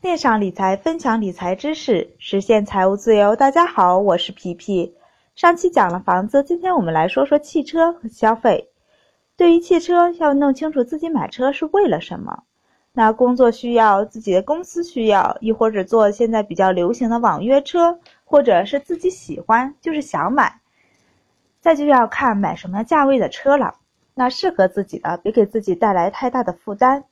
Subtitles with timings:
[0.00, 3.36] 链上理财，分享理财知识，实现财务自由。
[3.36, 4.94] 大家好，我是皮皮。
[5.34, 8.70] 上期讲了房子，今天我们来说说汽车和消费。
[9.36, 12.44] 对于汽车，要弄清楚自己买车是为了什么。
[12.94, 20.60] 那工作需要，自己的公司需要，亦或者做现在比较流行的网约车，或者是自己喜欢，就是想买。
[21.60, 23.74] 再就要看买什么价位的车了。
[24.14, 27.04] 那适合自己的，别给自己带来太大的负担。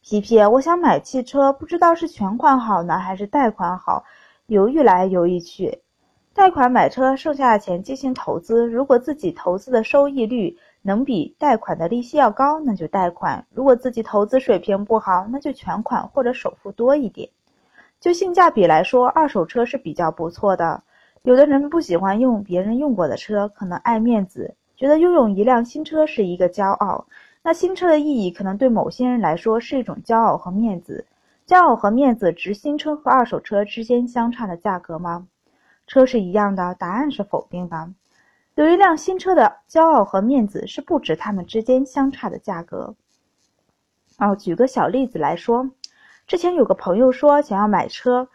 [0.00, 4.04] 皮皮，我想买汽车，不知道是全款好呢，还是贷款好，
[4.46, 5.82] 犹豫来犹豫去。
[6.32, 8.66] 贷款买车，剩下的钱进行投资。
[8.66, 17.28] 如果自己投资的收益率能比贷款的利息要高，那就贷款；如果自己投资水平不好，那就全款或者首付多一点。
[18.00, 20.82] 就性价比来说，二手车是比较不错的。
[21.22, 27.04] 有的人不喜欢用别人用过的车，可能爱面子，觉得拥有一辆新车是一个骄傲。
[27.48, 31.06] 那新车的意义可能对某些人来说是一种骄傲和面子。
[31.46, 35.26] 骄傲和面子值新车和二手车之间相差的价格吗？
[35.86, 37.90] 车是一样的，答案是否定的。
[38.56, 42.94] 有一辆新车的骄傲和面子是不值它们之间相差的价格。
[44.18, 45.70] 哦，举个小例子来说，
[46.26, 48.28] 之前有个朋友说想要买车，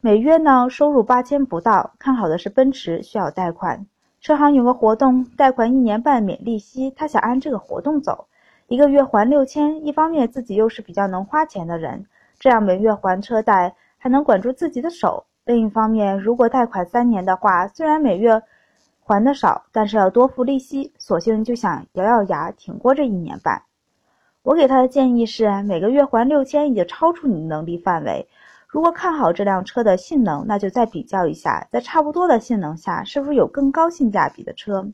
[0.00, 3.84] 每月呢收入八千不到，看好的是奔驰，需要贷款。
[4.22, 8.26] 车行有个活动，贷款一年半免利息，他想按这个活动走。
[8.66, 12.06] 一个月还六千，一方面自己又是比较能花钱的人，
[12.38, 18.42] 这样每月还车贷还能管住自己的手；另一方面，如果贷款三年的话，虽然每月
[19.00, 23.62] 还的少，但是要多付利息，索性就想咬咬牙挺过这一年半。
[24.42, 28.26] 我给他的建议是，每个月还六千已经超出你的能力范围。
[28.66, 34.90] 如果看好这辆车的性能，那就再比较一下，在差不多的性能下，是不是有更高性价比的车。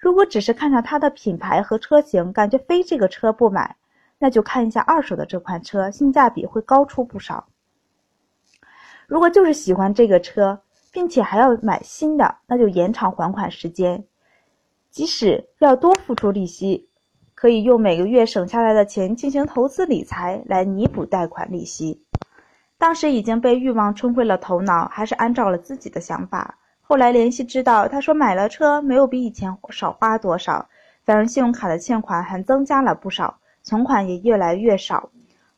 [0.00, 3.76] 如果只是看上它的品牌和车型，感觉非这个车不买，
[4.18, 7.46] 那就看一下二手的这款车，性价比会高出不少。
[9.06, 10.58] 如果就是喜欢这个车，
[10.90, 14.02] 并且还要买新的，那就延长还款时间，
[14.90, 16.88] 即使要多付出利息，
[17.34, 22.02] 可以用每个月省下来的钱进行投资理财来弥补贷款利息。
[22.78, 26.56] 当时已经被欲望冲昏了头脑，还是按照了自己的想法。
[26.90, 30.68] 后来联系知道，他说买了车没有比以前少花多少，
[31.04, 35.08] 反而信用卡的欠款还增加了不少，存款也越来越少，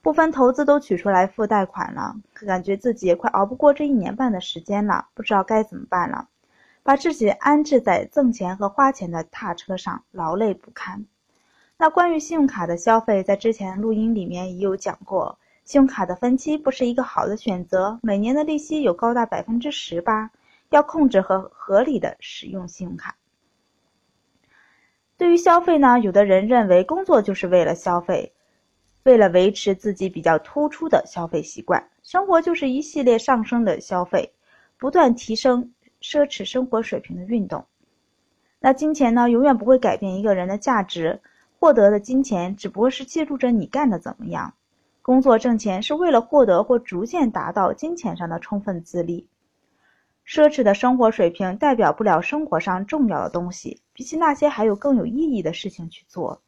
[0.02, 2.14] 部分投资都取出来付贷款了，
[2.46, 6.28] 感觉自己也快熬不过这一年半的时间了，不知道该怎么办了，
[6.82, 11.06] 把自己安置在挣钱和花钱的踏车上，劳累不堪。
[11.78, 20.30] 那关于信用卡的消费，在之前录音里面也有讲过，信用卡的分期不是一个好的选择，每年的利息有高达百分之十八。
[20.72, 23.16] 要控制和合理的使用信用卡。
[25.16, 28.32] 对于消费呢，有的人认为工作就是为了消费，
[29.04, 34.32] 为了维持自己比较突出的消费习惯，生活就是一系列上升的消费，
[34.78, 37.64] 不断提升奢侈生活水平的运动。
[38.58, 41.20] 那金钱呢，永远不会改变一个人的价值，
[41.60, 44.54] 获得的金钱只不过是记录着你干的怎么样。
[45.02, 49.28] 工作挣钱是为了获得或逐渐达到金钱上的充分自立。
[50.26, 56.42] 奢侈的生活水平代表不了生活上重要的东西，比起那些还有更有意义的事情去做。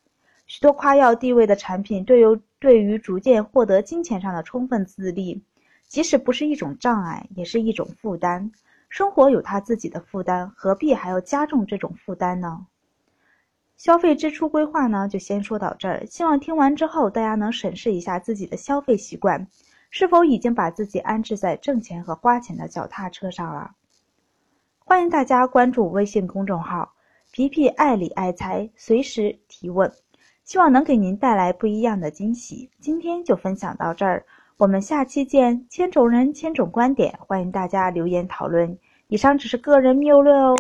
[0.47, 5.43] 许多夸耀地位的产品，对于对于逐渐获得金钱上的充分自立，
[5.89, 8.53] 即使不是一种障碍，也是一种负担。
[8.89, 12.67] 生活有他自己的负担，何必还要加重这种负担呢？
[13.77, 16.07] 消费支出规划呢，就先说到这儿。
[16.07, 19.49] 希望听完之后，大家能审视一下自己的消费习惯。
[19.97, 23.77] 是否已经把自己安置在挣钱和花钱的脚踏车上了？
[24.81, 26.95] 欢迎大家关注微信公众号
[27.31, 29.93] “皮皮爱理爱财”，随时提问，
[30.43, 32.69] 希望能给您带来不一样的惊喜。
[32.81, 35.65] 今天就分享到这儿，我们下期见。
[35.71, 38.77] 千种人，千种观点，欢迎大家留言讨论。
[39.07, 40.57] 以上只是个人谬论哦。